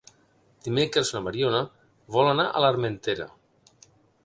Dimecres 0.67 1.11
na 1.17 1.21
Mariona 1.25 1.59
vol 2.17 2.31
anar 2.33 2.49
a 2.55 2.65
l'Armentera. 2.67 3.31